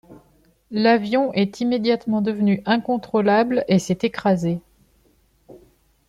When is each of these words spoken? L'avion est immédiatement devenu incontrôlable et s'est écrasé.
L'avion 0.71 1.31
est 1.33 1.59
immédiatement 1.61 2.21
devenu 2.23 2.63
incontrôlable 2.65 3.63
et 3.67 3.77
s'est 3.77 3.99
écrasé. 4.01 4.59